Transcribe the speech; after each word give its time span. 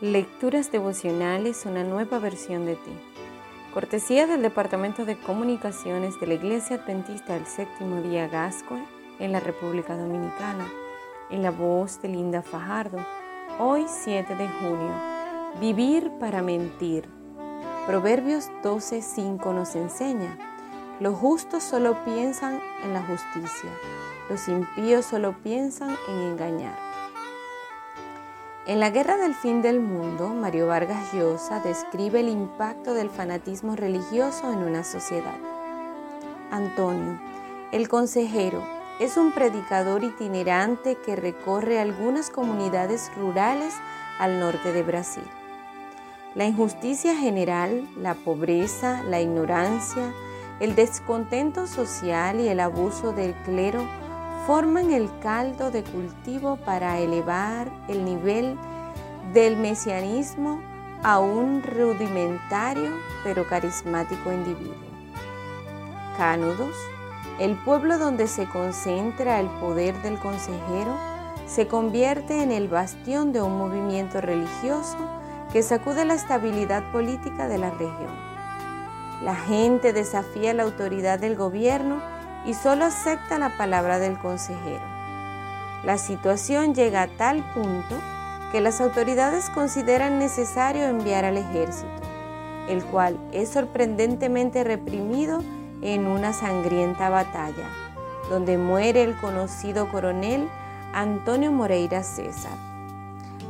Lecturas 0.00 0.72
devocionales, 0.72 1.66
una 1.66 1.84
nueva 1.84 2.18
versión 2.18 2.66
de 2.66 2.74
ti. 2.74 2.90
Cortesía 3.72 4.26
del 4.26 4.42
Departamento 4.42 5.04
de 5.04 5.16
Comunicaciones 5.16 6.18
de 6.18 6.26
la 6.26 6.34
Iglesia 6.34 6.76
Adventista 6.76 7.34
del 7.34 7.46
Séptimo 7.46 8.02
Día 8.02 8.26
Gasco 8.26 8.76
en 9.20 9.30
la 9.30 9.38
República 9.38 9.96
Dominicana, 9.96 10.66
en 11.30 11.44
la 11.44 11.52
voz 11.52 12.02
de 12.02 12.08
Linda 12.08 12.42
Fajardo, 12.42 12.98
hoy 13.60 13.86
7 13.88 14.34
de 14.34 14.48
junio. 14.48 14.92
Vivir 15.60 16.10
para 16.18 16.42
mentir. 16.42 17.08
Proverbios 17.86 18.50
12:5 18.64 19.54
nos 19.54 19.76
enseña, 19.76 20.36
los 20.98 21.16
justos 21.16 21.62
solo 21.62 22.02
piensan 22.04 22.60
en 22.82 22.94
la 22.94 23.02
justicia, 23.02 23.70
los 24.28 24.48
impíos 24.48 25.06
solo 25.06 25.36
piensan 25.44 25.96
en 26.08 26.16
engañar. 26.32 26.93
En 28.66 28.80
la 28.80 28.88
Guerra 28.88 29.18
del 29.18 29.34
Fin 29.34 29.60
del 29.60 29.78
Mundo, 29.78 30.30
Mario 30.30 30.68
Vargas 30.68 31.12
Llosa 31.12 31.60
describe 31.60 32.20
el 32.20 32.30
impacto 32.30 32.94
del 32.94 33.10
fanatismo 33.10 33.76
religioso 33.76 34.50
en 34.50 34.60
una 34.60 34.84
sociedad. 34.84 35.36
Antonio, 36.50 37.20
el 37.72 37.88
consejero, 37.88 38.66
es 39.00 39.18
un 39.18 39.32
predicador 39.32 40.02
itinerante 40.02 40.96
que 41.04 41.14
recorre 41.14 41.78
algunas 41.78 42.30
comunidades 42.30 43.10
rurales 43.18 43.74
al 44.18 44.40
norte 44.40 44.72
de 44.72 44.82
Brasil. 44.82 45.24
La 46.34 46.46
injusticia 46.46 47.14
general, 47.14 47.86
la 47.98 48.14
pobreza, 48.14 49.02
la 49.02 49.20
ignorancia, 49.20 50.10
el 50.58 50.74
descontento 50.74 51.66
social 51.66 52.40
y 52.40 52.48
el 52.48 52.60
abuso 52.60 53.12
del 53.12 53.34
clero 53.44 53.86
forman 54.46 54.90
el 54.90 55.10
caldo 55.20 55.70
de 55.70 55.82
cultivo 55.82 56.56
para 56.56 56.98
elevar 56.98 57.68
el 57.88 58.04
nivel 58.04 58.58
del 59.32 59.56
mesianismo 59.56 60.60
a 61.02 61.18
un 61.18 61.62
rudimentario 61.62 62.90
pero 63.22 63.46
carismático 63.46 64.32
individuo. 64.32 64.74
Cánudos, 66.18 66.76
el 67.40 67.56
pueblo 67.64 67.98
donde 67.98 68.26
se 68.26 68.46
concentra 68.46 69.40
el 69.40 69.48
poder 69.60 70.00
del 70.02 70.18
consejero, 70.18 70.94
se 71.46 71.66
convierte 71.66 72.42
en 72.42 72.52
el 72.52 72.68
bastión 72.68 73.32
de 73.32 73.40
un 73.40 73.56
movimiento 73.56 74.20
religioso 74.20 74.96
que 75.52 75.62
sacude 75.62 76.04
la 76.04 76.14
estabilidad 76.14 76.92
política 76.92 77.48
de 77.48 77.58
la 77.58 77.70
región. 77.70 78.34
La 79.22 79.34
gente 79.34 79.92
desafía 79.92 80.52
la 80.52 80.64
autoridad 80.64 81.18
del 81.18 81.34
gobierno 81.34 82.13
y 82.44 82.54
solo 82.54 82.84
acepta 82.84 83.38
la 83.38 83.56
palabra 83.56 83.98
del 83.98 84.18
consejero. 84.18 84.82
La 85.84 85.98
situación 85.98 86.74
llega 86.74 87.02
a 87.02 87.08
tal 87.08 87.44
punto 87.52 87.96
que 88.52 88.60
las 88.60 88.80
autoridades 88.80 89.50
consideran 89.50 90.18
necesario 90.18 90.84
enviar 90.84 91.24
al 91.24 91.36
ejército, 91.36 91.88
el 92.68 92.84
cual 92.84 93.18
es 93.32 93.50
sorprendentemente 93.50 94.64
reprimido 94.64 95.42
en 95.82 96.06
una 96.06 96.32
sangrienta 96.32 97.10
batalla, 97.10 97.68
donde 98.30 98.56
muere 98.56 99.02
el 99.02 99.16
conocido 99.16 99.90
coronel 99.90 100.48
Antonio 100.94 101.52
Moreira 101.52 102.02
César, 102.02 102.56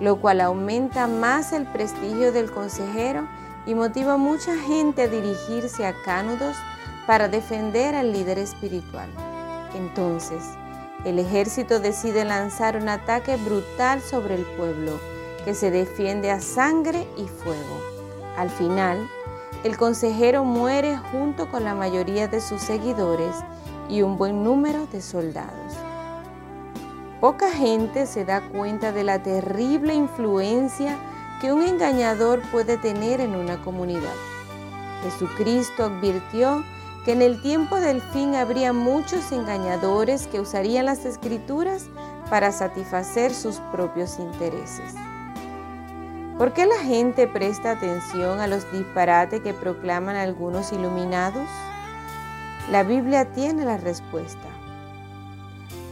lo 0.00 0.20
cual 0.20 0.40
aumenta 0.40 1.06
más 1.06 1.52
el 1.52 1.66
prestigio 1.66 2.32
del 2.32 2.50
consejero 2.50 3.26
y 3.66 3.74
motiva 3.74 4.14
a 4.14 4.18
mucha 4.18 4.56
gente 4.56 5.02
a 5.02 5.08
dirigirse 5.08 5.84
a 5.84 5.94
Cánudos 6.04 6.56
para 7.06 7.28
defender 7.28 7.94
al 7.94 8.12
líder 8.12 8.38
espiritual. 8.38 9.08
Entonces, 9.74 10.42
el 11.04 11.18
ejército 11.18 11.80
decide 11.80 12.24
lanzar 12.24 12.76
un 12.76 12.88
ataque 12.88 13.36
brutal 13.36 14.00
sobre 14.00 14.36
el 14.36 14.44
pueblo, 14.44 14.92
que 15.44 15.54
se 15.54 15.70
defiende 15.70 16.30
a 16.30 16.40
sangre 16.40 17.06
y 17.16 17.26
fuego. 17.26 17.80
Al 18.36 18.50
final, 18.50 19.08
el 19.64 19.76
consejero 19.76 20.44
muere 20.44 20.96
junto 21.10 21.50
con 21.50 21.64
la 21.64 21.74
mayoría 21.74 22.28
de 22.28 22.40
sus 22.40 22.62
seguidores 22.62 23.34
y 23.88 24.02
un 24.02 24.16
buen 24.16 24.44
número 24.44 24.86
de 24.86 25.00
soldados. 25.00 25.74
Poca 27.20 27.50
gente 27.50 28.06
se 28.06 28.24
da 28.24 28.40
cuenta 28.48 28.90
de 28.90 29.04
la 29.04 29.22
terrible 29.22 29.94
influencia 29.94 30.98
que 31.40 31.52
un 31.52 31.62
engañador 31.62 32.40
puede 32.50 32.76
tener 32.76 33.20
en 33.20 33.34
una 33.34 33.60
comunidad. 33.62 34.14
Jesucristo 35.02 35.84
advirtió 35.84 36.64
que 37.04 37.12
en 37.12 37.22
el 37.22 37.40
tiempo 37.42 37.80
del 37.80 38.00
fin 38.00 38.34
habría 38.34 38.72
muchos 38.72 39.32
engañadores 39.32 40.26
que 40.28 40.40
usarían 40.40 40.86
las 40.86 41.04
escrituras 41.04 41.86
para 42.30 42.52
satisfacer 42.52 43.34
sus 43.34 43.56
propios 43.72 44.18
intereses. 44.18 44.94
¿Por 46.38 46.52
qué 46.52 46.66
la 46.66 46.78
gente 46.78 47.26
presta 47.26 47.72
atención 47.72 48.40
a 48.40 48.46
los 48.46 48.70
disparates 48.72 49.40
que 49.40 49.52
proclaman 49.52 50.16
algunos 50.16 50.72
iluminados? 50.72 51.46
La 52.70 52.84
Biblia 52.84 53.32
tiene 53.32 53.64
la 53.64 53.76
respuesta. 53.76 54.48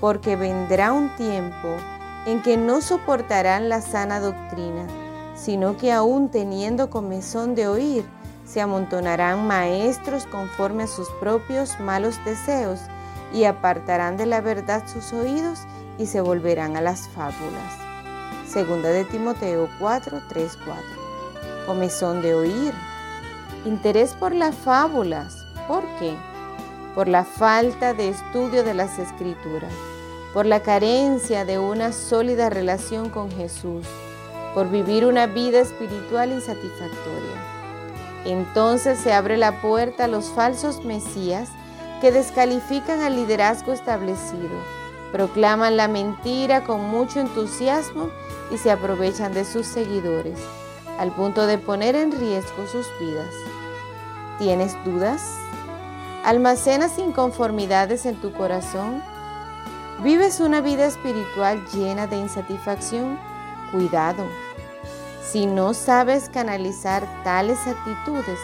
Porque 0.00 0.36
vendrá 0.36 0.92
un 0.92 1.14
tiempo 1.16 1.76
en 2.26 2.42
que 2.42 2.56
no 2.56 2.80
soportarán 2.80 3.68
la 3.68 3.80
sana 3.80 4.20
doctrina, 4.20 4.86
sino 5.34 5.76
que 5.76 5.92
aún 5.92 6.30
teniendo 6.30 6.90
comezón 6.90 7.54
de 7.54 7.68
oír, 7.68 8.04
se 8.44 8.60
amontonarán 8.60 9.46
maestros 9.46 10.26
conforme 10.26 10.84
a 10.84 10.86
sus 10.86 11.08
propios 11.20 11.78
malos 11.80 12.22
deseos 12.24 12.80
y 13.32 13.44
apartarán 13.44 14.16
de 14.16 14.26
la 14.26 14.40
verdad 14.40 14.84
sus 14.86 15.12
oídos 15.12 15.60
y 15.98 16.06
se 16.06 16.20
volverán 16.20 16.76
a 16.76 16.80
las 16.80 17.08
fábulas. 17.08 17.78
Segunda 18.46 18.90
de 18.90 19.04
Timoteo 19.04 19.68
4, 19.80 20.22
3, 20.28 20.58
4. 20.64 20.82
Comezón 21.66 22.22
de 22.22 22.34
oír. 22.34 22.72
Interés 23.64 24.12
por 24.12 24.34
las 24.34 24.54
fábulas. 24.54 25.34
¿Por 25.66 25.82
qué? 25.98 26.14
Por 26.94 27.08
la 27.08 27.24
falta 27.24 27.94
de 27.94 28.10
estudio 28.10 28.62
de 28.62 28.74
las 28.74 28.98
escrituras, 28.98 29.72
por 30.32 30.46
la 30.46 30.60
carencia 30.60 31.44
de 31.44 31.58
una 31.58 31.90
sólida 31.92 32.50
relación 32.50 33.08
con 33.08 33.30
Jesús, 33.32 33.86
por 34.54 34.70
vivir 34.70 35.06
una 35.06 35.26
vida 35.26 35.60
espiritual 35.60 36.30
insatisfactoria. 36.30 37.63
Entonces 38.24 38.98
se 38.98 39.12
abre 39.12 39.36
la 39.36 39.60
puerta 39.60 40.04
a 40.04 40.08
los 40.08 40.30
falsos 40.30 40.84
mesías 40.84 41.48
que 42.00 42.10
descalifican 42.10 43.00
al 43.00 43.16
liderazgo 43.16 43.72
establecido, 43.72 44.50
proclaman 45.12 45.76
la 45.76 45.88
mentira 45.88 46.64
con 46.64 46.84
mucho 46.84 47.20
entusiasmo 47.20 48.10
y 48.50 48.58
se 48.58 48.70
aprovechan 48.70 49.32
de 49.32 49.44
sus 49.44 49.66
seguidores, 49.66 50.38
al 50.98 51.14
punto 51.14 51.46
de 51.46 51.58
poner 51.58 51.96
en 51.96 52.12
riesgo 52.12 52.66
sus 52.66 52.86
vidas. 52.98 53.32
¿Tienes 54.38 54.76
dudas? 54.84 55.36
¿Almacenas 56.24 56.98
inconformidades 56.98 58.06
en 58.06 58.16
tu 58.16 58.32
corazón? 58.32 59.02
¿Vives 60.02 60.40
una 60.40 60.60
vida 60.60 60.86
espiritual 60.86 61.62
llena 61.72 62.06
de 62.06 62.16
insatisfacción? 62.16 63.18
Cuidado 63.70 64.26
si 65.30 65.46
no 65.46 65.74
sabes 65.74 66.28
canalizar 66.28 67.06
tales 67.24 67.58
actitudes, 67.66 68.38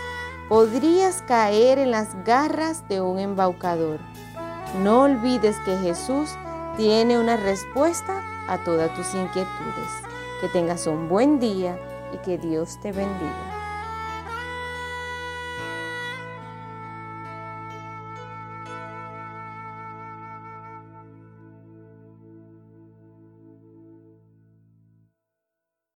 podrías 0.49 1.23
caer 1.23 1.79
en 1.79 1.91
las 1.91 2.25
garras 2.25 2.89
de 2.89 3.01
un 3.01 3.19
embaucador. 3.19 4.01
No 4.83 5.03
olvides 5.03 5.57
que 5.65 5.77
Jesús 5.79 6.31
tiene 6.77 7.19
una 7.19 7.37
respuesta 7.37 8.23
a 8.49 8.59
todas 8.65 8.93
tus 8.95 9.15
inquietudes. 9.15 9.91
Que 10.41 10.49
tengas 10.49 10.87
un 10.87 11.09
buen 11.09 11.39
día 11.39 11.79
y 12.13 12.17
que 12.19 12.39
Dios 12.39 12.81
te 12.81 12.93
bendiga. 12.93 13.60